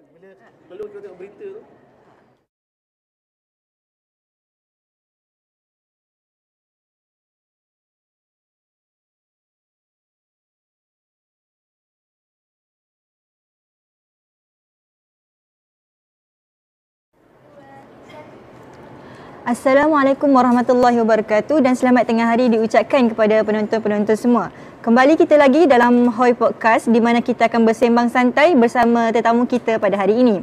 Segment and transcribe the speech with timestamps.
[0.00, 1.62] kan bila kita tengok berita tu
[19.40, 24.54] Assalamualaikum warahmatullahi wabarakatuh dan selamat tengah hari diucapkan kepada penonton-penonton semua.
[24.80, 29.76] Kembali kita lagi dalam Hoi Podcast di mana kita akan bersembang santai bersama tetamu kita
[29.76, 30.40] pada hari ini.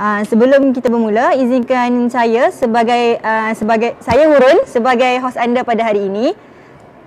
[0.00, 5.84] Uh, sebelum kita bermula, izinkan saya sebagai uh, sebagai saya Hurun sebagai hos anda pada
[5.84, 6.32] hari ini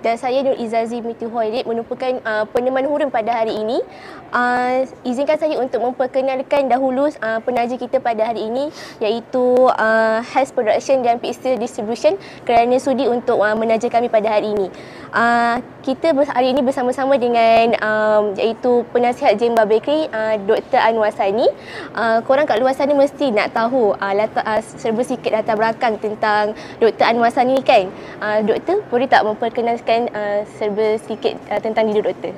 [0.04, 3.80] dan saya Nur Izazi Miti Huaidit merupakan uh, peneman hurun pada hari ini.
[4.28, 8.68] Uh, izinkan saya untuk memperkenalkan dahulu uh, penaja kita pada hari ini
[9.00, 14.52] iaitu uh, Has Production dan Pixel Distribution kerana sudi untuk uh, menaja kami pada hari
[14.52, 14.68] ini.
[15.14, 20.82] Uh, kita hari ini bersama-sama dengan um, iaitu penasihat Jemba Bakery uh, Dr.
[20.82, 21.46] Anwar Sani.
[21.94, 26.02] Uh, korang kat luar sana mesti nak tahu uh, latar, uh, serba sikit latar belakang
[26.02, 27.06] tentang Dr.
[27.06, 27.94] Anwar Sani ni kan.
[28.18, 32.34] Uh, doktor boleh tak memperkenalkan uh, serba sikit uh, tentang diri doktor?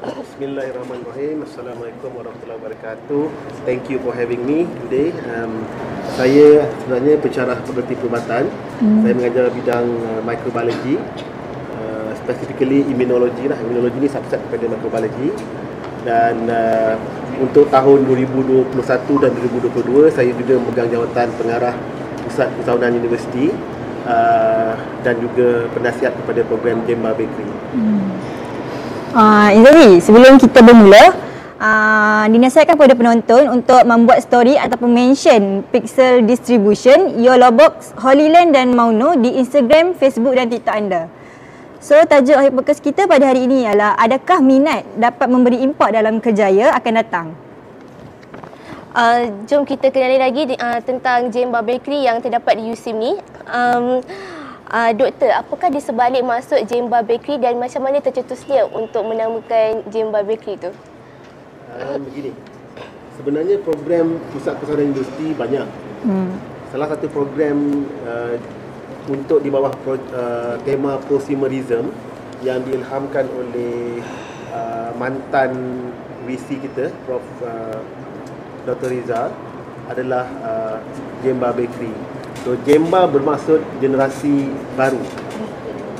[0.00, 1.42] Bismillahirrahmanirrahim.
[1.42, 3.22] Assalamualaikum warahmatullahi wabarakatuh.
[3.66, 5.10] Thank you for having me today.
[5.34, 5.66] Um,
[6.14, 8.46] saya sebenarnya pencarah pengerti perubatan.
[8.78, 9.02] Hmm.
[9.02, 10.94] Saya mengajar bidang uh, microbiology
[12.18, 13.58] specifically immunology lah.
[13.60, 15.34] Immunology ni subset kepada microbiology.
[16.00, 16.96] Dan uh,
[17.40, 18.72] untuk tahun 2021
[19.20, 21.74] dan 2022 saya juga memegang jawatan pengarah
[22.24, 23.52] Pusat Usahawanan Universiti
[24.04, 24.72] uh,
[25.04, 27.48] dan juga penasihat kepada program Gemba Bakery.
[27.76, 28.08] Hmm.
[29.10, 31.10] Uh, sebelum kita bermula,
[31.60, 38.72] uh, dinasihatkan kepada penonton untuk membuat story ataupun mention Pixel Distribution, Yolo Box, Holyland dan
[38.72, 41.02] Mauno di Instagram, Facebook dan TikTok anda.
[41.80, 46.20] So tajuk akhir podcast kita pada hari ini ialah adakah minat dapat memberi impak dalam
[46.20, 47.32] kerjaya akan datang?
[48.92, 53.16] Uh, jom kita kenali lagi uh, tentang Jemba Bakery yang terdapat di USIM ni.
[53.48, 54.04] Um,
[54.68, 60.20] uh, doktor, apakah di sebalik masuk Jemba Bakery dan macam mana tercetusnya untuk menamakan Jemba
[60.20, 60.76] Bakery tu?
[61.80, 62.36] Uh, begini,
[63.16, 65.64] sebenarnya program Pusat Persaudaraan Industri banyak.
[66.04, 66.36] Hmm.
[66.76, 68.36] Salah satu program uh,
[69.10, 71.90] untuk di bawah pro, uh, tema prosumerism
[72.46, 73.98] yang diilhamkan oleh
[74.54, 75.50] uh, mantan
[76.24, 77.82] VC kita Prof uh,
[78.64, 79.34] Dr Rizal
[79.90, 80.78] adalah uh,
[81.26, 81.90] Jemba Bakery.
[82.46, 85.02] So Jemba bermaksud generasi baru.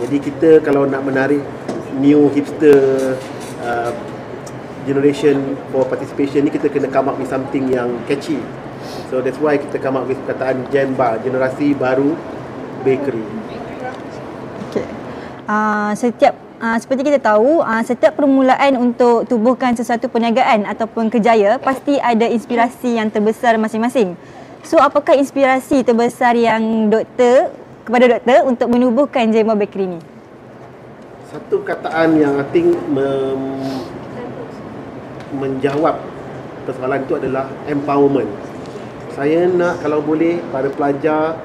[0.00, 1.42] Jadi kita kalau nak menarik
[1.98, 3.18] new hipster
[3.60, 3.92] uh,
[4.88, 8.40] generation for participation ni kita kena come up with something yang catchy.
[9.12, 12.16] So that's why kita come up with perkataan Jemba, generasi baru
[12.82, 13.24] bakery.
[14.70, 14.86] Okay.
[15.50, 21.58] Uh, setiap uh, seperti kita tahu, uh, setiap permulaan untuk tubuhkan sesuatu perniagaan ataupun kerjaya
[21.58, 24.14] pasti ada inspirasi yang terbesar masing-masing.
[24.62, 27.50] So apakah inspirasi terbesar yang doktor
[27.88, 30.00] kepada doktor untuk menubuhkan Jemma Bakery ni?
[31.32, 33.86] Satu kataan yang I think mem-
[35.30, 35.96] menjawab
[36.68, 38.28] persoalan itu adalah empowerment.
[39.14, 41.38] Saya nak kalau boleh para pelajar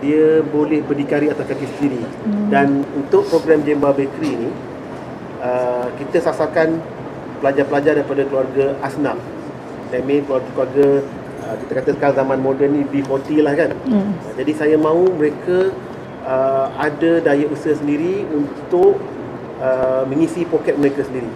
[0.00, 2.00] dia boleh berdikari atas kaki sendiri.
[2.24, 2.48] Hmm.
[2.48, 4.50] dan untuk program Jemba Bakery ni
[5.44, 6.80] uh, kita sasarkan
[7.40, 9.16] pelajar-pelajar daripada keluarga asnaf.
[9.92, 11.04] That means keluarga-keluarga
[11.44, 13.70] uh, kita kata sekarang zaman moden ni B40 lah kan?
[13.88, 14.12] Hmm.
[14.16, 15.72] uh, jadi saya mahu mereka
[16.24, 19.00] uh, ada daya usaha sendiri untuk
[19.60, 21.28] uh, mengisi poket mereka sendiri.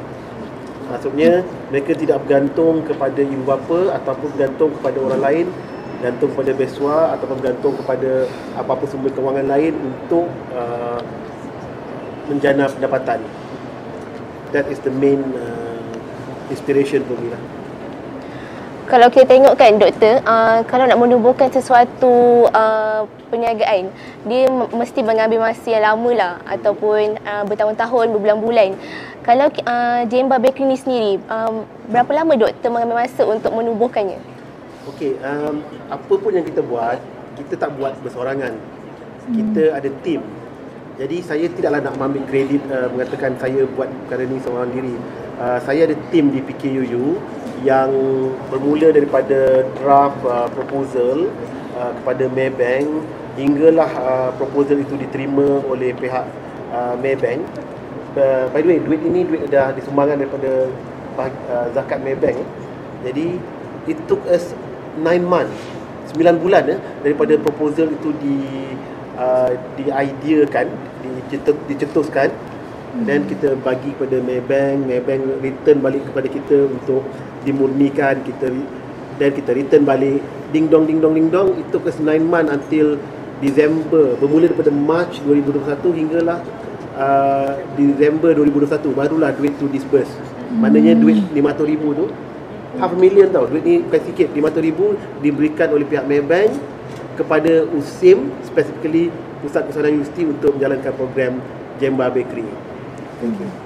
[0.85, 1.41] Maksudnya
[1.73, 5.47] mereka tidak bergantung kepada ibu bapa ataupun bergantung kepada orang lain
[6.05, 8.29] bergantung kepada beswa ataupun bergantung kepada
[8.61, 11.01] apa-apa sumber kewangan lain untuk uh,
[12.29, 13.25] menjana pendapatan.
[14.53, 15.97] That is the main uh,
[16.53, 17.41] inspiration for me lah.
[18.85, 23.89] Kalau kita tengok kan doktor, uh, kalau nak menubuhkan sesuatu uh, perniagaan,
[24.29, 28.77] dia mesti mengambil masa yang lama lah ataupun uh, bertahun-tahun, berbulan-bulan.
[29.25, 34.34] Kalau uh, Jemba Bakery ni sendiri, um, berapa lama doktor mengambil masa untuk menubuhkannya?
[34.85, 37.01] Okey, um, apa pun yang kita buat,
[37.41, 38.53] kita tak buat bersorangan.
[39.33, 39.79] Kita hmm.
[39.81, 40.21] ada tim.
[40.95, 44.95] Jadi saya tidaklah nak ambil kredit uh, mengatakan saya buat perkara ni seorang diri.
[45.41, 47.19] Uh, saya ada tim di PKUU
[47.65, 47.91] yang
[48.53, 51.33] bermula daripada draft uh, proposal
[51.81, 52.87] uh, kepada Maybank
[53.41, 56.29] hinggalah uh, proposal itu diterima oleh pihak
[56.71, 57.41] uh, Maybank.
[58.15, 60.69] Uh, by the way, duit ini duit dah disumbangkan daripada
[61.19, 62.39] uh, zakat Maybank.
[63.03, 63.41] Jadi
[63.91, 64.55] it took us
[64.99, 65.75] 9 months
[66.15, 68.37] 9 bulan eh, daripada proposal itu di
[69.19, 70.67] uh, diideakan
[71.03, 72.31] dicetus, dicetuskan.
[72.95, 73.31] Dan hmm.
[73.35, 77.03] kita bagi kepada Maybank Maybank return balik kepada kita untuk
[77.43, 78.55] dimurnikan kita
[79.19, 80.23] then kita return balik.
[80.55, 82.95] Ding dong ding dong ding dong it took us 9 months until
[83.43, 86.39] December bermula daripada March 2021 hinggalah
[86.95, 90.15] uh, December 2021 barulah duit tu disburse.
[90.55, 92.07] Maknanya duit 500 ribu tu
[92.81, 96.53] half a million tau duit ni bukan sikit 500 ribu diberikan oleh pihak Maybank
[97.15, 101.33] kepada USIM specifically Pusat Kesanan Universiti untuk menjalankan program
[101.79, 102.47] Jemba Bakery
[103.21, 103.65] thank you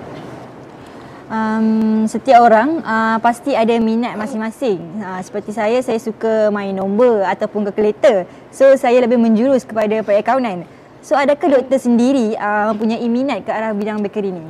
[1.29, 4.81] um, setiap orang uh, pasti ada minat masing-masing.
[4.99, 8.25] Uh, seperti saya, saya suka main nombor ataupun kalkulator.
[8.51, 10.65] So, saya lebih menjurus kepada perakaunan.
[11.05, 14.45] So, adakah doktor sendiri uh, mempunyai minat ke arah bidang bakery ni?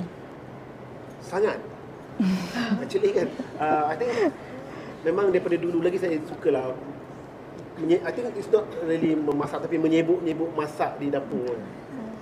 [1.20, 1.60] Sangat.
[2.82, 3.28] Actually kan,
[3.60, 4.10] uh, I think
[5.00, 6.74] memang daripada dulu lagi saya suka lah.
[7.78, 11.54] Menye- I think it's not really memasak tapi menyebuk-nyebuk masak di dapur.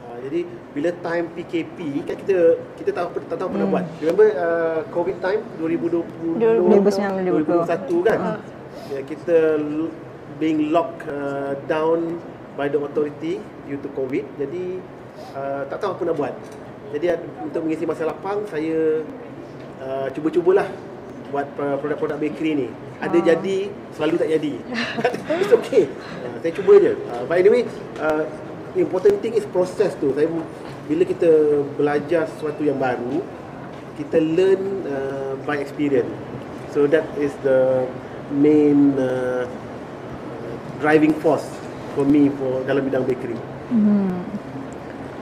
[0.03, 2.37] Uh, jadi bila time PKP kan kita
[2.77, 3.75] kita tahu tak tahu pernah Hmm.
[3.75, 3.85] buat.
[3.99, 6.85] Remember uh, COVID time 2020 2019,
[7.65, 8.19] 2021 kan?
[8.87, 9.93] Ya, kita l-
[10.37, 12.21] being locked uh, down
[12.55, 14.25] by the authority due to COVID.
[14.37, 14.77] Jadi
[15.33, 16.35] uh, tak tahu apa nak buat.
[16.93, 19.01] Jadi ad- untuk mengisi masa lapang saya
[19.81, 20.69] uh, cuba-cubalah
[21.31, 22.69] buat produk-produk bakery ni.
[23.03, 24.55] Ada jadi, selalu tak jadi.
[25.43, 25.85] It's okay.
[26.23, 26.93] Uh, saya cuba je.
[26.97, 27.63] Uh, but anyway,
[28.01, 28.25] uh,
[28.73, 30.15] the important thing is process tu.
[30.15, 30.31] Saya
[30.87, 31.31] bila kita
[31.75, 33.21] belajar sesuatu yang baru,
[33.99, 36.11] kita learn uh, by experience.
[36.71, 37.89] So that is the
[38.31, 39.49] main uh,
[40.79, 41.47] driving force
[41.97, 43.39] for me for dalam bidang bakery.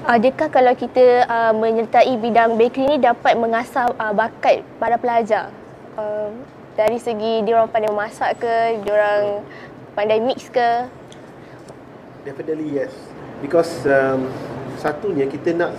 [0.04, 5.48] Adakah kalau kita uh, menyertai bidang bakery ni dapat mengasah uh, bakat para pelajar?
[5.94, 6.34] Uh,
[6.74, 9.46] dari segi diorang pandai memasak ke, diorang
[9.94, 10.90] pandai mix ke?
[12.26, 12.90] Definitely yes.
[13.38, 14.26] Because um,
[14.82, 15.70] satunya kita nak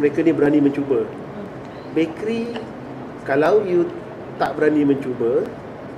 [0.00, 1.04] mereka ni berani mencuba.
[1.92, 2.56] Bakery
[3.28, 3.84] kalau you
[4.40, 5.44] tak berani mencuba,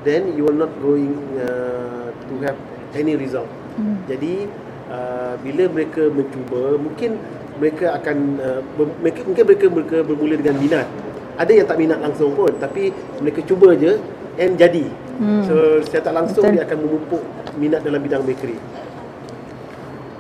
[0.03, 2.59] then you will not going uh, to have
[2.91, 3.47] any result.
[3.79, 4.03] Hmm.
[4.11, 4.51] Jadi
[4.91, 7.23] uh, bila mereka mencuba, mungkin
[7.63, 10.87] mereka akan uh, ber- mereka mungkin mereka mereka bermula dengan minat.
[11.35, 13.99] Ada yang tak minat langsung pun, tapi mereka cuba je
[14.39, 14.87] and jadi.
[15.19, 15.43] Hmm.
[15.47, 16.55] So secara tak langsung Betul.
[16.59, 17.23] dia akan memupuk
[17.59, 18.59] minat dalam bidang bakery.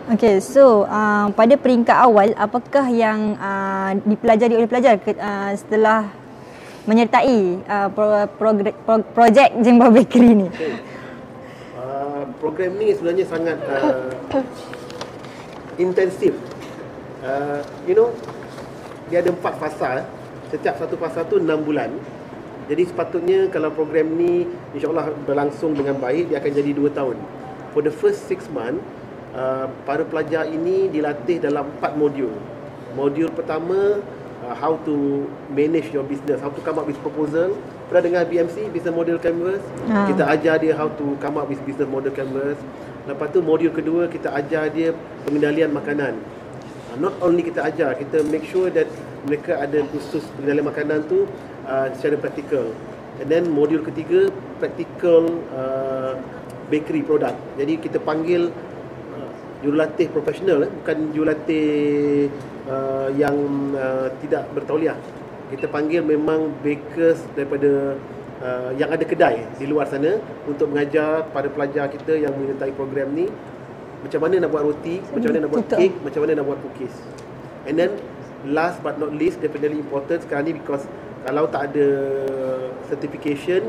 [0.04, 6.12] Okay, so uh, pada peringkat awal, apakah yang uh, dipelajari oleh pelajar ke, uh, setelah
[6.84, 10.48] menyertai uh, pro, progr- pro, projek Jemba Bakery ni?
[11.72, 14.12] Uh, program ni sebenarnya sangat uh,
[15.84, 16.36] intensif.
[17.24, 18.12] Uh, you know,
[19.08, 20.04] dia ada empat fasa.
[20.54, 21.90] Setiap satu fasa tu enam bulan.
[22.70, 27.18] Jadi sepatutnya kalau program ni insyaAllah berlangsung dengan baik, dia akan jadi dua tahun.
[27.74, 28.78] For the first six months,
[29.34, 32.30] uh, para pelajar ini dilatih dalam empat modul.
[32.94, 33.98] Modul pertama,
[34.46, 37.58] uh, how to manage your business, how to come up with proposal.
[37.90, 39.60] Pernah dengar BMC, Business Model Canvas?
[39.90, 40.06] Ah.
[40.06, 42.56] Kita ajar dia how to come up with business model canvas.
[43.10, 44.94] Lepas tu modul kedua kita ajar dia
[45.26, 46.16] pengendalian makanan.
[46.94, 48.86] Uh, Not only kita ajar, kita make sure that
[49.26, 51.26] mereka ada khusus pengendalian makanan tu
[51.66, 52.70] uh, secara praktikal.
[53.18, 56.18] And then modul ketiga practical uh,
[56.70, 57.38] bakery product.
[57.58, 58.50] Jadi kita panggil
[59.14, 59.30] uh,
[59.62, 61.68] jurulatih profesional eh, bukan jurulatih
[62.66, 63.36] uh, yang
[63.74, 64.98] uh, tidak bertauliah.
[65.50, 67.94] Kita panggil memang bakers daripada
[68.42, 70.18] uh, yang ada kedai di luar sana
[70.50, 73.30] untuk mengajar pada pelajar kita yang menyertai program ni
[74.04, 76.94] macam mana nak buat roti, macam mana nak buat kek, macam mana nak buat cookies.
[77.64, 77.96] And then
[78.44, 80.84] last but not least definitely important sekarang ni because
[81.24, 81.88] kalau tak ada
[82.92, 83.64] certification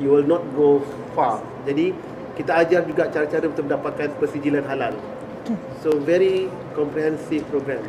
[0.00, 0.80] you will not go
[1.12, 1.44] far.
[1.68, 1.92] Jadi
[2.40, 4.96] kita ajar juga cara-cara untuk mendapatkan persijilan halal.
[5.84, 7.84] So very comprehensive program.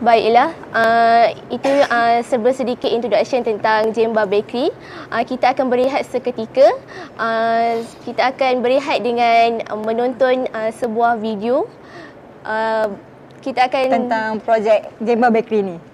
[0.00, 4.72] Baiklah, uh, itu uh, serba sedikit introduction tentang Jemba Bakery.
[5.12, 6.72] Uh, kita akan berehat seketika.
[7.20, 11.68] Uh, kita akan berehat dengan menonton uh, sebuah video.
[12.48, 12.96] Uh,
[13.44, 15.89] kita akan Tentang projek Jemba Bakery ni.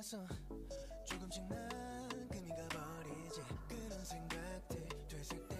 [0.00, 0.26] 속
[1.04, 3.42] 조금씩 난 금이 가버리지.
[3.68, 5.55] 그런 생각들 되살때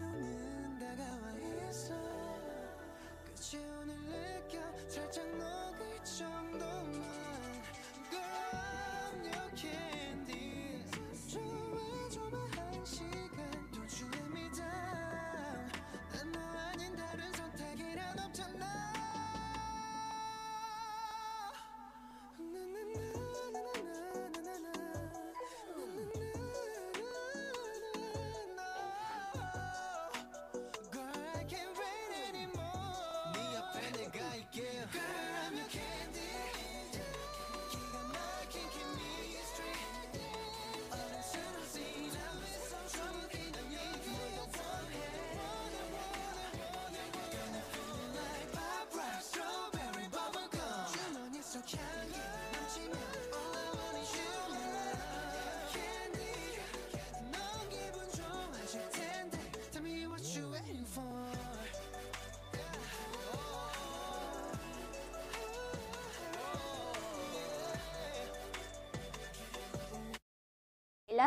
[0.00, 0.37] on the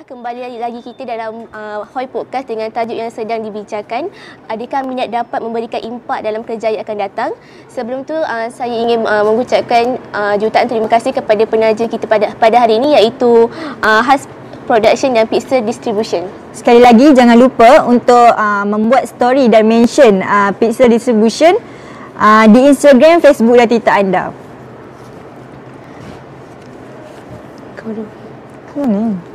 [0.01, 4.09] Baiklah, kembali lagi kita dalam uh, Hoi Podcast dengan tajuk yang sedang dibincangkan.
[4.49, 7.29] Adakah minat dapat memberikan impak dalam kerja yang akan datang?
[7.69, 12.33] Sebelum tu, uh, saya ingin uh, mengucapkan uh, jutaan terima kasih kepada penaja kita pada
[12.33, 13.45] pada hari ini iaitu
[13.85, 14.25] uh, Has
[14.65, 16.25] Production dan Pixel Distribution.
[16.49, 21.53] Sekali lagi jangan lupa untuk uh, membuat story dan mention uh, Pixel Distribution
[22.17, 24.23] uh, di Instagram, Facebook dan Twitter anda.
[27.77, 28.09] Kau dulu.
[28.73, 29.29] Kau ni.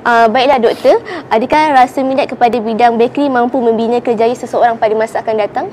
[0.00, 0.96] Uh, baiklah doktor,
[1.28, 5.66] adakah rasa minat kepada bidang bakery mampu membina kerjaya seseorang pada masa akan datang?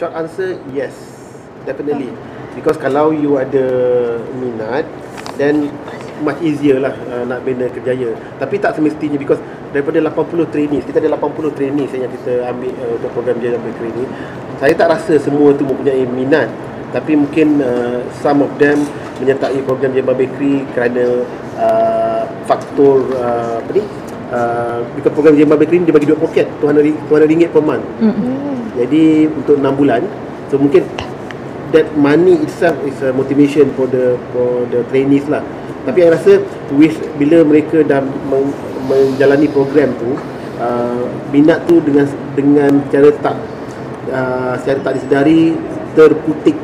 [0.00, 0.96] Short answer yes,
[1.68, 2.08] definitely.
[2.56, 3.64] Because kalau you ada
[4.32, 4.88] minat,
[5.36, 5.68] then
[6.24, 8.16] much easier lah uh, nak bina kerjaya.
[8.40, 9.40] Tapi tak semestinya because
[9.76, 13.92] daripada 80 trainees, kita ada 80 trainees yang kita ambil uh, untuk program Jaya Bakery
[13.92, 14.04] ni.
[14.56, 16.48] Saya tak rasa semua tu mempunyai minat.
[16.96, 18.88] Tapi mungkin uh, some of them
[19.20, 21.04] menyertai program Jaya Bakery kerana
[21.60, 22.05] uh,
[22.44, 23.84] faktor uh, apa ni?
[24.26, 24.82] Uh,
[25.14, 27.86] program Jaya Bakery ni dia bagi duit poket 200 ringgit per month.
[28.76, 30.04] Jadi untuk 6 bulan
[30.52, 30.84] So mungkin
[31.74, 35.42] That money itself is a motivation for the for the trainees lah
[35.88, 36.32] Tapi saya rasa
[36.76, 38.52] with Bila mereka dah men,
[38.86, 40.14] menjalani program tu
[40.60, 41.02] uh,
[41.34, 42.06] Minat tu dengan
[42.36, 43.36] dengan cara tak
[44.12, 45.56] uh, Secara tak disedari
[45.96, 46.56] Terputik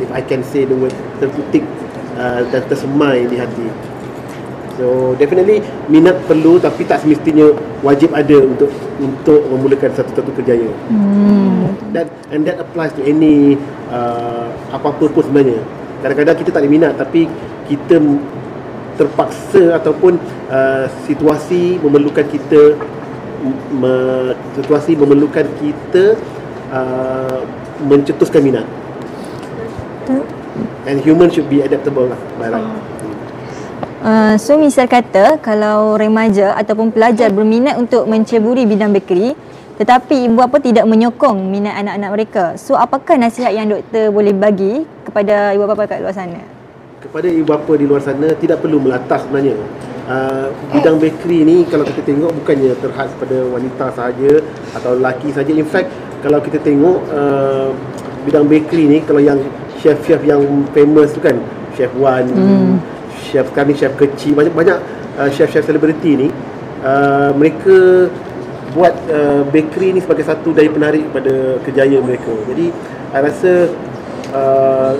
[0.00, 1.62] If I can say the word Terputik
[2.18, 3.68] uh, Dan tersemai di hati
[4.76, 7.48] So definitely minat perlu tapi tak semestinya
[7.80, 8.68] wajib ada untuk
[9.00, 10.68] untuk memulakan satu-satu kerjaya.
[10.92, 11.72] Hmm.
[11.96, 13.56] Dan and that applies to any
[13.88, 15.64] uh, apa-apa pun sebenarnya.
[16.04, 17.24] Kadang-kadang kita tak ada minat tapi
[17.66, 17.96] kita
[19.00, 20.20] terpaksa ataupun
[20.52, 22.76] uh, situasi memerlukan kita
[23.72, 23.94] me,
[24.60, 26.20] situasi memerlukan kita
[26.68, 27.40] uh,
[27.84, 28.66] mencetuskan minat.
[30.86, 32.95] And human should be adaptable lah by right.
[34.02, 39.36] Uh, so misal kata kalau remaja ataupun pelajar berminat untuk menceburi bidang bakery,
[39.76, 42.44] Tetapi ibu bapa tidak menyokong minat anak-anak mereka.
[42.56, 46.56] So apakah nasihat yang doktor boleh bagi kepada ibu bapa kat luar sana?
[47.06, 49.56] kepada ibu bapa di luar sana tidak perlu melatas sebenarnya.
[50.06, 54.32] Uh, bidang bakery ni kalau kita tengok bukannya terhad pada wanita sahaja
[54.74, 55.50] atau lelaki saja.
[55.50, 55.90] In fact
[56.22, 57.70] kalau kita tengok uh,
[58.26, 59.38] bidang bakery ni kalau yang
[59.82, 60.42] chef-chef yang
[60.74, 61.38] famous tu kan,
[61.78, 62.78] chef Wan, hmm.
[63.26, 64.78] Chef ni chef kecil banyak banyak
[65.18, 66.28] uh, chef-chef selebriti ni
[66.86, 68.06] uh, mereka
[68.70, 72.34] buat uh, bakery ni sebagai satu daya penarik pada kejayaan mereka.
[72.46, 72.70] Jadi
[73.10, 73.52] saya rasa
[74.36, 74.92] uh,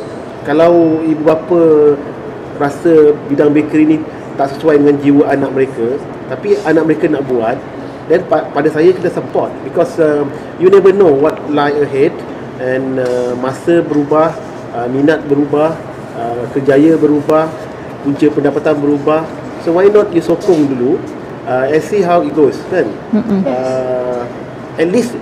[0.47, 1.62] kalau ibu bapa
[2.56, 3.97] rasa bidang bakery ni
[4.37, 5.87] tak sesuai dengan jiwa anak mereka
[6.28, 7.56] tapi anak mereka nak buat
[8.06, 10.23] then pa- pada saya kita support because uh,
[10.61, 12.12] you never know what lie ahead
[12.61, 14.33] and uh, masa berubah
[14.73, 15.75] uh, minat berubah
[16.16, 17.49] uh, kerjaya berubah
[18.06, 19.26] punca pendapatan berubah
[19.66, 20.94] so why not you sokong dulu
[21.50, 22.86] uh, and see how it goes kan
[23.42, 24.22] uh,
[24.78, 25.18] at least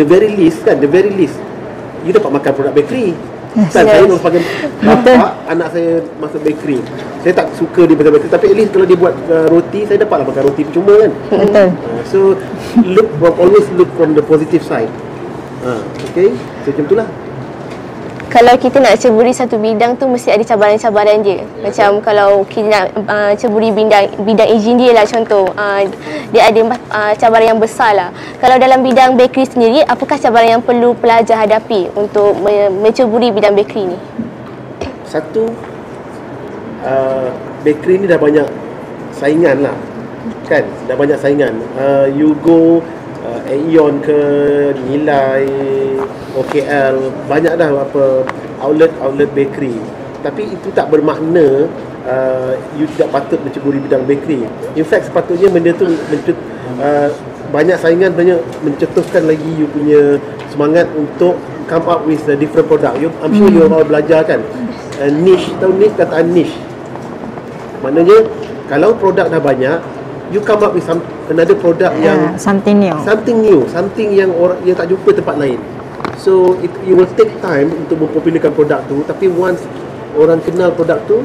[0.00, 1.36] the very least kan the very least
[2.08, 3.12] you dapat makan produk bakery
[3.54, 4.02] Yes, kan, yes.
[4.02, 4.42] saya sebagai
[4.82, 6.82] bapa anak saya masuk bakery.
[7.22, 10.02] Saya tak suka dia pasal bakery tapi at least kalau dia buat uh, roti saya
[10.02, 11.12] dapatlah makan roti percuma kan.
[11.30, 11.68] Betul.
[11.70, 12.18] Uh, so
[12.82, 13.06] look
[13.38, 14.90] always look from the positive side.
[15.62, 15.78] Uh,
[16.10, 16.34] okay,
[16.66, 17.06] so macam itulah.
[18.34, 21.46] Kalau kita nak ceburi satu bidang tu mesti ada cabaran-cabaran dia.
[21.62, 25.86] Macam kalau kita nak uh, ceburi bidang bidang engineer lah contoh, uh,
[26.34, 26.60] dia ada
[26.90, 28.10] uh, cabaran yang besar lah.
[28.42, 33.54] Kalau dalam bidang bakery sendiri, apakah cabaran yang perlu pelajar hadapi untuk me- menceburi bidang
[33.54, 33.98] bakery ni?
[35.06, 35.54] Satu
[36.82, 37.30] uh,
[37.62, 38.50] bakery ni dah banyak
[39.14, 39.76] saingan lah
[40.44, 42.82] kan dah banyak saingan uh, you go
[43.24, 44.20] uh, Aeon ke
[44.86, 45.48] Nilai
[46.34, 48.28] OKL banyak dah apa
[48.60, 49.74] outlet outlet bakery.
[50.20, 51.68] Tapi itu tak bermakna
[52.08, 54.44] uh, you tidak patut menceburi bidang bakery.
[54.76, 56.36] In fact sepatutnya benda tu mencet,
[56.80, 57.08] uh,
[57.52, 60.18] banyak saingan banyak mencetuskan lagi you punya
[60.50, 63.00] semangat untuk come up with a different product.
[63.00, 64.40] You, I'm sure you all belajar kan?
[65.00, 66.56] Uh, niche tahu niche kataan niche?
[67.84, 68.24] Maknanya
[68.68, 69.76] kalau produk dah banyak
[70.32, 72.96] you come up with some, another product yang Ah, something new.
[73.04, 75.58] something new something yang orang yang tak jumpa tempat lain.
[76.20, 79.60] So it, it will take time untuk mempopularkan produk tu tapi once
[80.16, 81.20] orang kenal produk tu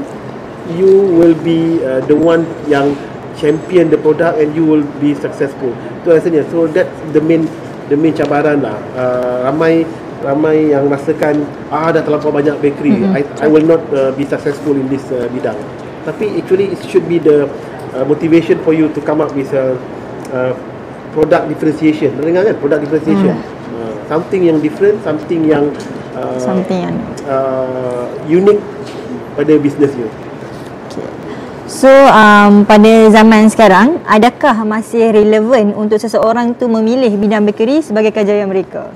[0.75, 2.93] you will be uh, the one yang
[3.39, 5.71] champion the product and you will be successful.
[6.03, 6.43] Tu rasanya.
[6.51, 7.47] So that the main
[7.87, 8.75] the main cabaran lah.
[8.93, 9.87] Uh, ramai
[10.19, 12.99] ramai yang rasakan ah dah terlampau banyak bakery.
[12.99, 13.15] Mm-hmm.
[13.15, 15.55] I, I will not uh, be successful in this uh, bidang.
[16.03, 17.47] Tapi actually it should be the
[17.95, 19.77] uh, motivation for you to come up with a
[20.33, 20.53] uh,
[21.13, 23.35] product differentiation dengar kan product differentiation
[23.77, 25.65] uh, something yang different something yang
[26.17, 26.95] uh, Something yang
[27.29, 28.61] uh, unique
[29.37, 30.09] pada business you
[31.69, 38.09] So um, pada zaman sekarang adakah masih relevan untuk seseorang tu memilih bidang bakery sebagai
[38.09, 38.89] kejayaan mereka?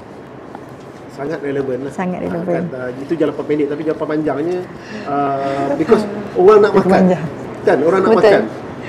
[1.13, 1.91] sangat relevan lah.
[1.93, 2.51] Sangat relevan.
[2.51, 4.59] Kan, uh, itu jawapan pendek tapi jawapan panjangnya
[5.05, 6.03] uh, because
[6.35, 6.89] orang nak makan.
[6.91, 7.25] panjang.
[7.63, 8.23] Kan orang nak Betul.
[8.25, 8.43] makan.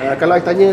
[0.05, 0.71] Uh, kalau I tanya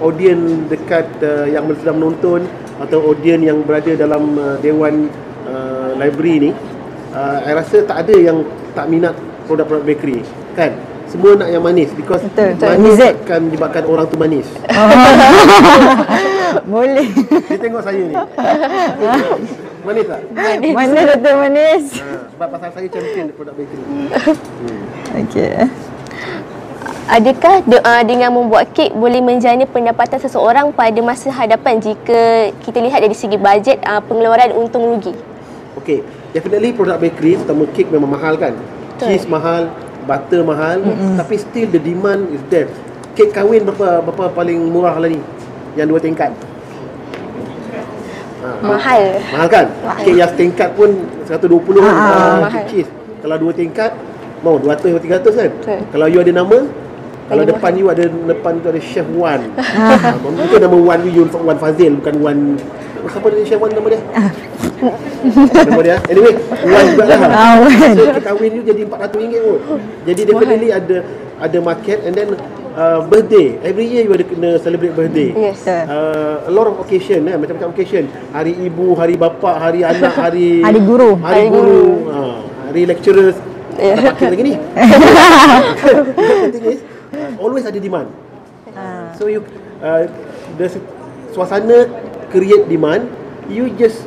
[0.00, 2.48] audien dekat uh, yang sedang menonton
[2.80, 5.12] atau audien yang berada dalam uh, dewan
[5.44, 6.50] uh, library ni,
[7.12, 8.40] uh, I rasa tak ada yang
[8.72, 9.12] tak minat
[9.44, 10.24] produk-produk bakery.
[10.56, 10.80] Kan?
[11.12, 12.72] Semua nak yang manis because Betul, betul.
[12.72, 13.16] manis Dessert.
[13.26, 14.48] akan menyebabkan orang tu manis.
[16.72, 17.08] Boleh.
[17.50, 18.14] Dia tengok saya ni.
[19.86, 20.20] manis tak?
[20.72, 21.84] Mana doktor manis?
[22.00, 23.84] Ha, sebab pasal saya champion produk bakery.
[25.20, 25.89] Okey.
[27.10, 32.78] Adakah de- uh, dengan membuat kek boleh menjana pendapatan seseorang pada masa hadapan jika kita
[32.78, 35.10] lihat dari segi bajet uh, pengeluaran untung rugi?
[35.82, 38.54] Okay, definitely produk bakery, terutama kek memang mahal kan.
[38.54, 39.10] Betul.
[39.10, 39.74] Cheese mahal,
[40.06, 41.18] butter mahal, mm-hmm.
[41.18, 42.70] tapi still the demand is there.
[43.18, 45.18] Kek kahwin berapa berapa paling murah lah ni?
[45.74, 46.30] Yang dua tingkat.
[48.40, 49.02] Ha, Mahal.
[49.34, 49.66] Mahal kan?
[49.82, 50.04] Mahal.
[50.06, 50.94] Kek yang setingkat pun
[51.26, 51.90] 120 kan.
[51.90, 52.64] Ah, mahal.
[52.70, 52.90] cheese.
[53.18, 53.90] Kalau dua tingkat
[54.46, 55.50] mau 200 atau 300 kan?
[55.58, 55.78] Betul.
[55.90, 56.58] Kalau you ada nama
[57.30, 59.38] kalau depan you ada depan tu ada Chef Wan.
[59.78, 62.38] ha, mungkin nama Wan you Wan Fazil bukan Wan
[63.06, 64.00] siapa dia Chef Wan nama dia?
[65.70, 65.96] nama dia.
[66.10, 66.34] Anyway,
[66.66, 67.18] Wan juga lah.
[67.30, 67.90] Ah, Wan.
[67.94, 69.14] So kahwin you jadi RM400
[69.62, 69.80] pun.
[70.10, 70.96] Jadi definitely ada
[71.40, 72.28] ada market and then
[72.76, 73.56] uh, birthday.
[73.62, 75.32] Every year you ada kena celebrate birthday.
[75.32, 75.62] Yes.
[75.64, 75.86] Betul.
[75.86, 78.04] Uh, a lot of occasion eh, macam-macam occasion.
[78.34, 81.16] Hari ibu, hari bapa, hari anak, hari Hari guru.
[81.22, 82.20] hari Hari guru, ha,
[82.68, 83.36] hari lecturers.
[83.80, 83.96] Yeah.
[83.96, 84.54] Tak pakai lagi ni.
[84.60, 86.89] the thing is, uh,
[87.38, 88.08] always ada demand.
[88.74, 89.14] Ah.
[89.14, 89.44] So you
[89.78, 90.08] uh,
[90.56, 90.88] the su-
[91.30, 91.86] suasana
[92.30, 93.10] create demand,
[93.50, 94.06] you just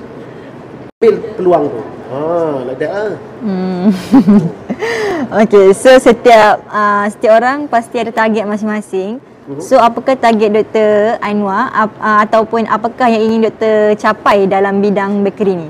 [1.00, 1.82] ambil peluang tu.
[2.14, 2.22] Ha,
[2.64, 3.12] like that ah.
[5.44, 9.20] Okey, so setiap uh, setiap orang pasti ada target masing-masing.
[9.60, 11.20] So apakah target Dr.
[11.20, 14.00] Anwar ap, uh, ataupun apakah yang ingin Dr.
[14.00, 15.70] capai dalam bidang bakery ni?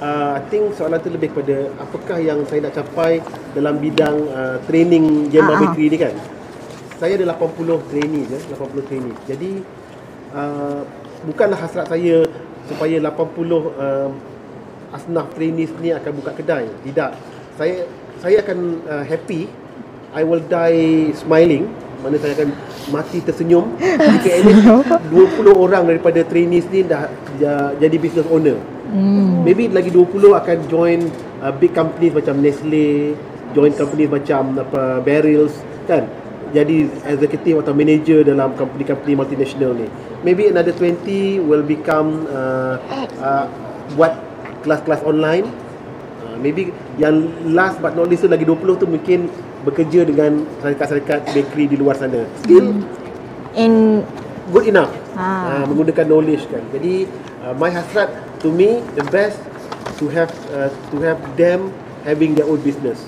[0.00, 3.20] Uh, I think soalan tu lebih kepada apakah yang saya nak capai
[3.52, 5.60] dalam bidang uh, training Gemba Ah, ah.
[5.68, 6.14] Bakery ni kan.
[6.98, 9.16] Saya ada 80 trainee je, 80 trainee.
[9.26, 9.50] Jadi
[10.30, 10.82] uh,
[11.26, 12.22] bukanlah hasrat saya
[12.70, 14.10] supaya 80 uh,
[14.94, 16.70] asnaf trainees ni akan buka kedai.
[16.86, 17.10] Tidak.
[17.58, 17.86] Saya
[18.22, 19.50] saya akan uh, happy.
[20.14, 21.66] I will die smiling.
[21.98, 22.52] Mana saya akan
[22.92, 24.64] mati tersenyum jika at least
[25.40, 27.08] 20 orang daripada trainees ni dah,
[27.40, 28.60] dah jadi business owner.
[28.92, 29.40] Hmm.
[29.42, 31.08] Maybe lagi 20 akan join
[31.40, 33.16] uh, big companies macam Nestle,
[33.56, 35.56] join companies macam apa Barrels
[35.88, 36.04] kan.
[36.54, 39.90] Jadi executive atau manager dalam company-company multinational ni.
[40.22, 42.78] Maybe another 20 will become uh,
[43.18, 43.50] uh,
[43.98, 44.14] buat
[44.62, 45.50] kelas-kelas online.
[46.22, 49.26] Uh, maybe yang last but not least tu lagi 20 tu mungkin
[49.66, 52.22] bekerja dengan syarikat-syarikat bakery di luar sana.
[52.46, 52.86] Still
[53.54, 54.02] In
[54.50, 55.62] good enough Ah.
[55.62, 57.06] uh, menggunakan knowledge kan jadi
[57.46, 58.10] uh, my hasrat
[58.42, 59.38] to me the best
[59.94, 61.70] to have uh, to have them
[62.02, 63.06] having their own business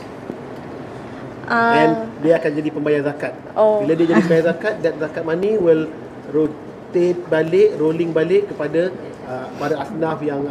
[1.47, 1.93] Uh, and
[2.27, 3.79] dia akan jadi pembayar zakat Oh.
[3.83, 5.87] bila dia jadi pembayar zakat that zakat money will
[6.35, 8.91] rotate balik rolling balik kepada
[9.31, 10.43] uh, para asnaf yang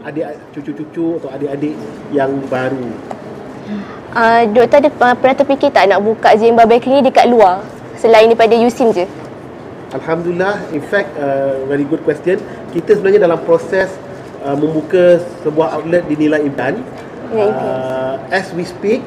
[0.00, 1.76] adik cucu-cucu atau adik-adik
[2.08, 2.88] yang baru
[4.16, 7.60] uh, doktor ada uh, pernah terfikir tak nak buka Zemba Bakery dekat luar
[8.00, 9.04] selain daripada USIM je?
[9.90, 12.38] Alhamdulillah, in fact, uh, very good question.
[12.70, 13.90] Kita sebenarnya dalam proses
[14.46, 16.78] uh, membuka sebuah outlet di Nilai Impian.
[17.30, 19.02] Uh, as we speak,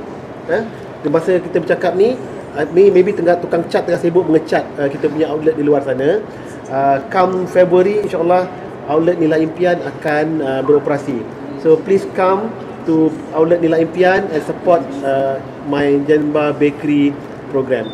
[0.48, 0.64] eh,
[1.12, 2.16] masa kita bercakap ni,
[2.56, 6.24] uh, maybe tengah tukang cat tengah sibuk mengecat uh, kita punya outlet di luar sana.
[6.70, 8.48] Uh, come February, insyaAllah,
[8.88, 11.20] outlet Nilai Impian akan uh, beroperasi.
[11.64, 12.52] So please come
[12.88, 15.40] to outlet Nilai Impian and support uh,
[15.72, 17.16] my Jenba Bakery
[17.54, 17.88] program.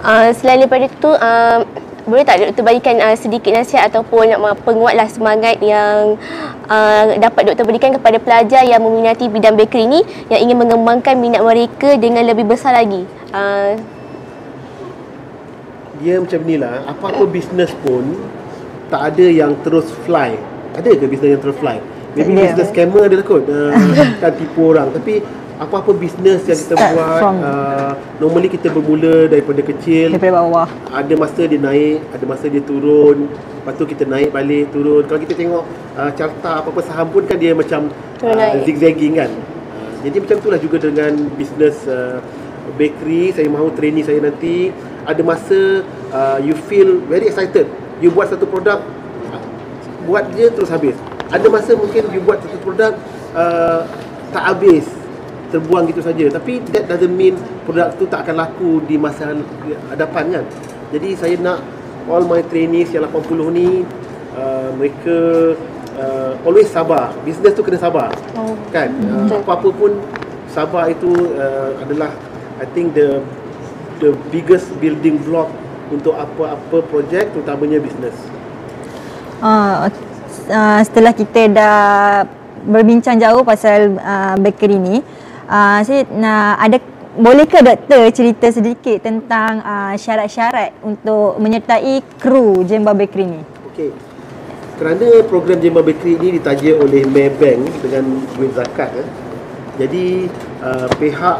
[0.00, 1.60] Uh, selain daripada itu, uh,
[2.10, 6.18] boleh tak doktor berikan uh, sedikit nasihat ataupun nak uh, penguatlah semangat yang
[6.66, 11.40] uh, dapat doktor berikan kepada pelajar yang meminati bidang bakery ni yang ingin mengembangkan minat
[11.40, 13.06] mereka dengan lebih besar lagi.
[13.30, 13.78] Uh,
[16.00, 18.16] dia macam ni lah apa-apa bisnes pun
[18.88, 20.32] tak ada yang terus fly
[20.72, 21.76] ada ke bisnes yang terus fly
[22.16, 22.40] maybe ada.
[22.48, 23.70] bisnes scammer ada lah kot uh,
[24.24, 25.20] kan tipu orang tapi
[25.60, 30.16] apa-apa bisnes yang kita Start buat from- uh, normally kita bermula daripada kecil.
[30.16, 30.68] Daripada bawah.
[30.88, 33.28] ada masa dia naik ada masa dia turun.
[33.28, 35.04] Lepas tu kita naik balik turun.
[35.04, 35.62] Kalau kita tengok
[36.00, 37.92] uh, carta apa-apa saham pun kan dia macam
[38.24, 39.28] uh, zigzagging kan.
[39.76, 42.24] Uh, jadi macam itulah juga dengan bisnes uh,
[42.80, 43.36] bakery.
[43.36, 44.72] Saya mahu trainee saya nanti.
[45.04, 47.68] Ada masa uh, you feel very excited.
[48.00, 48.80] You buat satu produk
[49.28, 49.44] uh,
[50.08, 50.96] buat je terus habis.
[51.28, 52.96] Ada masa mungkin you buat satu produk
[53.36, 53.84] uh,
[54.32, 54.99] tak habis
[55.50, 56.26] terbuang gitu saja.
[56.30, 57.36] Tapi that doesn't mean
[57.66, 59.34] produk tu tak akan laku di masa
[59.90, 60.44] hadapan kan?
[60.90, 61.58] Jadi saya nak
[62.10, 63.84] all my trainees yang 80 ni
[64.34, 65.16] uh, mereka
[65.98, 67.12] uh, always sabar.
[67.22, 68.54] Business tu kena sabar Oh.
[68.70, 68.90] kan?
[69.04, 69.98] Uh, apa-apa pun
[70.50, 72.10] sabar itu uh, adalah
[72.58, 73.22] I think the
[74.00, 75.52] the biggest building block
[75.90, 78.14] untuk apa-apa projek terutamanya business.
[79.40, 79.88] Uh,
[80.50, 81.78] uh, setelah kita dah
[82.64, 84.96] berbincang jauh pasal uh, bakery ni,
[85.50, 86.78] uh, saya nak ada
[87.18, 93.42] bolehkah doktor cerita sedikit tentang uh, syarat-syarat untuk menyertai kru Jemba Bakery ni?
[93.74, 93.90] Okey.
[94.78, 98.04] Kerana program Jemba Bakery ini ditaja oleh Maybank dengan
[98.38, 99.08] duit zakat eh.
[99.76, 100.30] Jadi
[100.62, 101.38] uh, pihak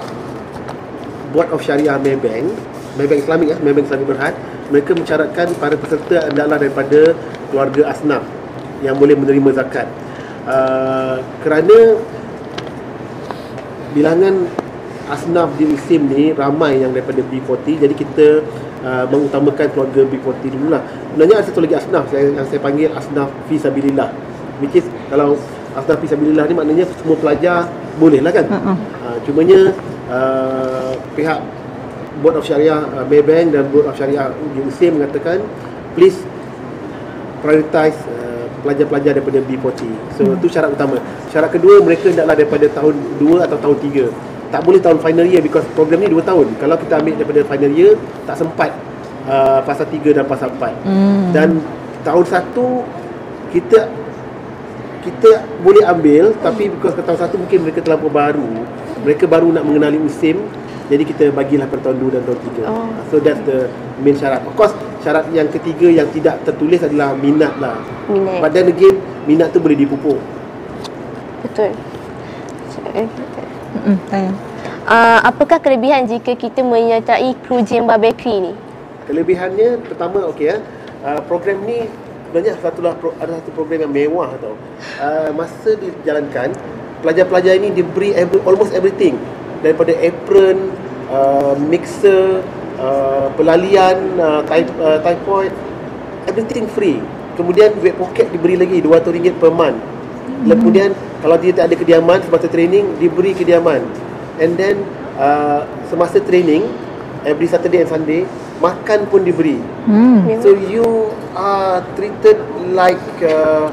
[1.30, 2.50] Board of Syariah Maybank,
[2.98, 4.34] Maybank Islamik ya, Maybank Islamik Berhad,
[4.74, 7.14] mereka mencaratkan para peserta adalah daripada
[7.48, 8.22] keluarga asnaf
[8.82, 9.86] yang boleh menerima zakat.
[10.48, 12.00] Uh, kerana
[13.92, 14.46] bilangan
[15.10, 18.26] asnaf di USIM ni ramai yang daripada B40 jadi kita
[18.86, 22.88] uh, mengutamakan keluarga B40 dulu lah sebenarnya ada satu lagi asnaf saya, yang saya panggil
[22.94, 24.08] asnaf Fisabilillah
[24.62, 25.34] which is kalau
[25.74, 27.66] asnaf Fisabilillah ni maknanya semua pelajar
[27.98, 28.46] boleh lah kan?
[28.46, 28.76] Uh-uh.
[29.02, 29.74] uh, cumanya
[30.06, 31.42] uh, pihak
[32.22, 35.42] Board of Syariah uh, Maybank dan Board of Syariah di USIM mengatakan
[35.98, 36.22] please
[37.42, 38.29] prioritize uh,
[38.62, 39.80] pelajar-pelajar daripada B40.
[40.16, 40.38] So hmm.
[40.40, 40.96] itu syarat utama.
[41.32, 44.50] Syarat kedua mereka hendaklah daripada tahun 2 atau tahun 3.
[44.50, 46.46] Tak boleh tahun final year because program ni 2 tahun.
[46.58, 47.92] Kalau kita ambil daripada final year
[48.28, 48.70] tak sempat
[49.26, 50.86] uh, fasa 3 dan fasa 4.
[50.86, 51.30] Hmm.
[51.34, 51.48] Dan
[52.04, 53.78] tahun 1 kita
[55.00, 55.30] kita
[55.64, 58.50] boleh ambil tapi because ke tahun 1 mungkin mereka terlalu baru.
[59.00, 60.36] Mereka baru nak mengenali USIM
[60.90, 62.66] jadi kita bagilah pada tahun 2 dan tahun 3.
[62.66, 62.90] Oh.
[63.14, 63.70] So that's the
[64.02, 64.42] main syarat.
[64.42, 64.74] Of course
[65.06, 67.78] syarat yang ketiga yang tidak tertulis adalah minat lah.
[68.10, 68.42] minat.
[68.42, 68.98] But then again,
[69.30, 70.18] minat tu boleh dipupuk.
[71.46, 71.70] Betul.
[73.70, 74.34] Mm-mm, tanya.
[74.90, 78.52] uh, apakah kelebihan jika kita menyertai kru Jemba Bakery ni?
[79.06, 80.56] Kelebihannya pertama okey ya.
[81.06, 81.86] Uh, program ni
[82.28, 84.58] sebenarnya satulah pro, ada satu program yang mewah tau.
[84.98, 86.50] Uh, masa dijalankan
[87.00, 89.14] pelajar-pelajar ini diberi every, almost everything
[89.60, 90.72] daripada apron,
[91.12, 92.44] uh, mixer,
[92.80, 95.52] uh, pelalian, uh, type, uh, typhoid,
[96.28, 96.98] everything free.
[97.36, 99.80] Kemudian weight pocket diberi lagi RM200 per month.
[100.40, 103.84] Kemudian kalau dia tak ada kediaman semasa training diberi kediaman.
[104.40, 104.80] And then
[105.20, 106.64] uh, semasa training
[107.28, 108.24] every Saturday and Sunday
[108.60, 109.56] makan pun diberi.
[109.88, 110.28] Hmm.
[110.40, 112.40] So you are treated
[112.76, 113.72] like uh,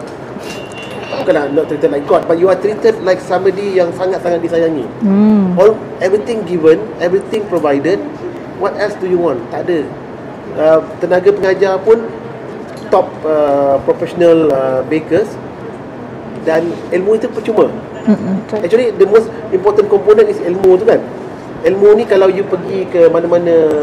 [1.23, 4.85] bukanlah not treated like God, but you are treated like somebody yang sangat-sangat disayangi.
[5.03, 5.55] Hmm.
[5.55, 7.99] All everything given, everything provided.
[8.57, 9.39] What else do you want?
[9.53, 9.79] Tak ada.
[10.57, 12.01] Uh, tenaga pengajar pun
[12.89, 15.29] top uh, professional uh, bakers
[16.47, 17.69] dan ilmu itu percuma.
[18.55, 21.03] Actually the most important component is ilmu tu kan.
[21.67, 23.75] Ilmu ni kalau you pergi ke mana-mana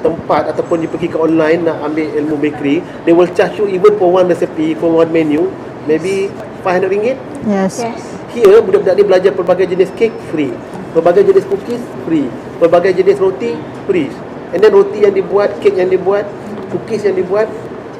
[0.00, 3.92] tempat ataupun you pergi ke online nak ambil ilmu bakery, they will charge you even
[4.00, 5.52] for one recipe, for one menu,
[5.84, 7.18] maybe 500 ringgit.
[7.48, 7.80] Yes.
[7.80, 8.00] Yes.
[8.30, 10.54] Here budak-budak ni belajar pelbagai jenis kek free,
[10.94, 12.30] pelbagai jenis cookies free,
[12.62, 13.58] pelbagai jenis roti
[13.90, 14.06] free.
[14.54, 16.26] And then roti yang dibuat, kek yang dibuat,
[16.70, 17.50] cookies yang dibuat,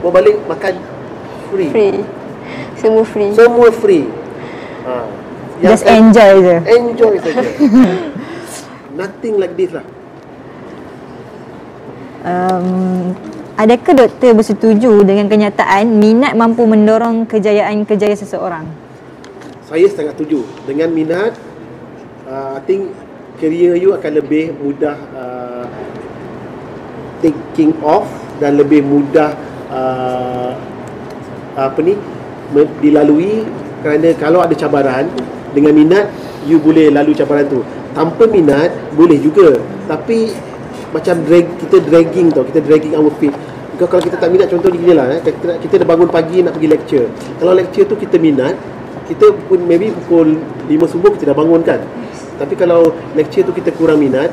[0.02, 0.78] bawa balik makan
[1.50, 1.70] free.
[1.74, 1.98] Free.
[2.78, 3.30] Semua free.
[3.34, 4.06] Semua free.
[4.86, 4.94] Ha.
[5.60, 6.56] Just kan- enjoy je.
[6.64, 7.42] Enjoy saja.
[9.00, 9.84] Nothing like this lah.
[12.20, 13.16] Um,
[13.60, 18.64] adakah doktor bersetuju dengan kenyataan minat mampu mendorong kejayaan kerjaya seseorang?
[19.68, 21.36] Saya sangat setuju dengan minat.
[22.24, 22.88] Uh, I think
[23.36, 25.64] career you akan lebih mudah uh,
[27.20, 28.08] taking off
[28.40, 29.36] dan lebih mudah
[29.68, 30.56] uh,
[31.52, 32.00] apa ni
[32.80, 33.44] dilalui
[33.84, 35.04] kerana kalau ada cabaran
[35.52, 36.06] dengan minat
[36.48, 37.60] you boleh lalu cabaran tu
[37.92, 39.58] tanpa minat boleh juga
[39.90, 40.30] tapi
[40.90, 43.34] macam drag kita dragging tau kita dragging our feet
[43.80, 46.68] Kalau- kita tak minat contohnya gini lah eh, kita, kita dah bangun pagi nak pergi
[46.68, 47.06] lecture.
[47.40, 48.52] Kalau lecture tu kita minat
[49.08, 50.36] kita pun maybe pukul
[50.68, 51.80] 5 subuh kita dah bangun kan.
[52.36, 54.28] Tapi kalau lecture tu kita kurang minat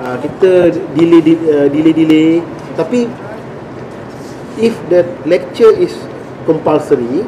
[0.00, 2.30] uh, kita delay di- uh, delay delay.
[2.72, 3.04] Tapi
[4.64, 5.92] if the lecture is
[6.48, 7.20] compulsory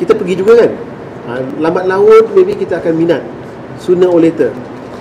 [0.00, 0.72] kita pergi juga kan.
[1.28, 3.20] Uh, lambat laun maybe kita akan minat
[3.76, 4.48] sooner or later.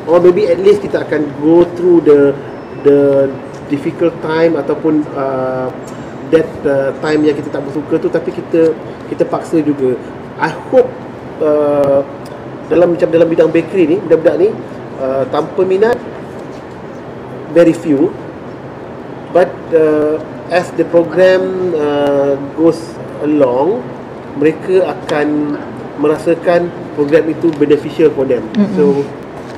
[0.03, 2.35] Or maybe at least kita akan go through the
[2.83, 3.31] the
[3.69, 5.69] difficult time ataupun uh,
[6.29, 8.73] that uh, time yang kita tak bersuka tu tapi kita
[9.09, 9.97] kita paksa juga
[10.39, 10.89] I hope
[11.41, 12.01] uh,
[12.69, 14.49] dalam macam dalam bidang bakery ni budak-budak ni
[15.01, 15.97] uh, tanpa minat
[17.51, 18.13] very few
[19.33, 20.21] but uh,
[20.53, 22.77] as the program uh, goes
[23.25, 23.81] along
[24.37, 25.57] mereka akan
[25.99, 28.75] merasakan program itu beneficial for them mm-hmm.
[28.77, 29.03] so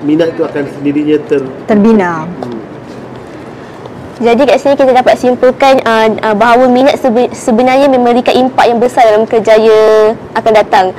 [0.02, 2.26] minat itu akan sendirinya ter Terbina.
[4.22, 8.78] Jadi kat sini kita dapat simpulkan uh, uh, bahawa minat sebe- sebenarnya memberikan impak yang
[8.78, 10.94] besar dalam kerjaya akan datang.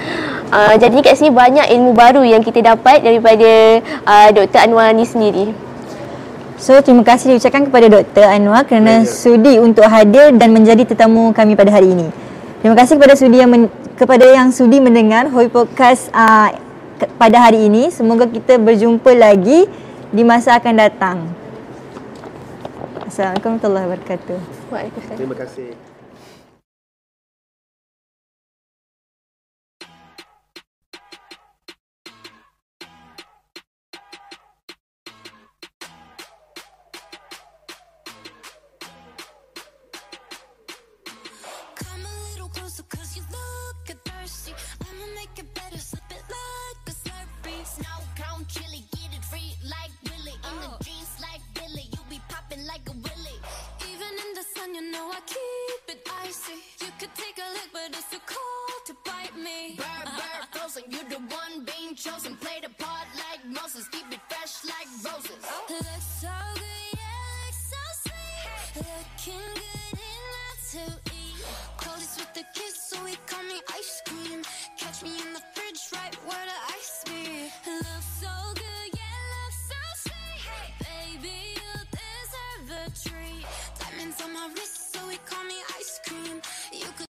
[0.51, 4.67] Uh, jadi kat sini banyak ilmu baru yang kita dapat daripada uh, Dr.
[4.67, 5.55] Anwar ni sendiri.
[6.59, 8.27] So terima kasih diucapkan kepada Dr.
[8.27, 9.11] Anwar kerana Ya, ya.
[9.11, 12.11] sudi untuk hadir dan menjadi tetamu kami pada hari ini.
[12.59, 16.51] Terima kasih kepada sudi yang men- kepada yang sudi mendengar Hoi Podcast uh,
[17.23, 17.87] pada hari ini.
[17.95, 19.71] Semoga kita berjumpa lagi
[20.11, 21.42] di masa akan datang.
[23.13, 24.39] Assalamualaikum warahmatullahi wabarakatuh.
[24.73, 25.19] Waalaikumsalam.
[25.21, 25.69] terima kasih
[65.13, 65.31] like
[65.71, 66.12] roses.